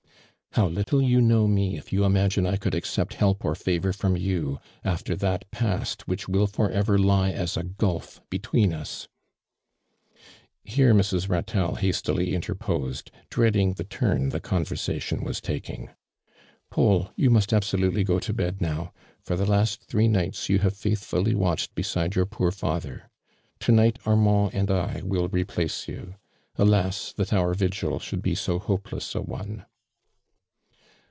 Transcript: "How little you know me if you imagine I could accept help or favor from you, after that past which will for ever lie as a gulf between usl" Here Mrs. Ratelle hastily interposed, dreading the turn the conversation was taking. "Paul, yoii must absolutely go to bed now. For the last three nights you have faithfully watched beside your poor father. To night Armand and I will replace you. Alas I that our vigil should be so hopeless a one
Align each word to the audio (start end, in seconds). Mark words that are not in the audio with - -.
"How 0.55 0.67
little 0.67 1.01
you 1.01 1.21
know 1.21 1.47
me 1.47 1.77
if 1.77 1.93
you 1.93 2.03
imagine 2.03 2.45
I 2.45 2.57
could 2.57 2.75
accept 2.75 3.13
help 3.13 3.45
or 3.45 3.55
favor 3.55 3.93
from 3.93 4.17
you, 4.17 4.59
after 4.83 5.15
that 5.15 5.49
past 5.49 6.09
which 6.09 6.27
will 6.27 6.45
for 6.45 6.69
ever 6.69 6.97
lie 6.97 7.31
as 7.31 7.55
a 7.55 7.63
gulf 7.63 8.19
between 8.29 8.71
usl" 8.73 9.07
Here 10.65 10.93
Mrs. 10.93 11.29
Ratelle 11.29 11.75
hastily 11.75 12.35
interposed, 12.35 13.11
dreading 13.29 13.75
the 13.75 13.85
turn 13.85 14.27
the 14.27 14.41
conversation 14.41 15.23
was 15.23 15.39
taking. 15.39 15.89
"Paul, 16.69 17.11
yoii 17.17 17.29
must 17.29 17.53
absolutely 17.53 18.03
go 18.03 18.19
to 18.19 18.33
bed 18.33 18.59
now. 18.61 18.91
For 19.23 19.37
the 19.37 19.45
last 19.45 19.81
three 19.85 20.09
nights 20.09 20.49
you 20.49 20.59
have 20.59 20.75
faithfully 20.75 21.33
watched 21.33 21.75
beside 21.75 22.15
your 22.15 22.25
poor 22.25 22.51
father. 22.51 23.09
To 23.61 23.71
night 23.71 23.99
Armand 24.05 24.51
and 24.53 24.69
I 24.69 25.01
will 25.01 25.29
replace 25.29 25.87
you. 25.87 26.15
Alas 26.57 27.13
I 27.17 27.23
that 27.23 27.31
our 27.31 27.53
vigil 27.53 27.99
should 27.99 28.21
be 28.21 28.35
so 28.35 28.59
hopeless 28.59 29.15
a 29.15 29.21
one 29.21 29.65